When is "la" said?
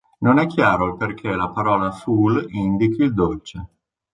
1.35-1.49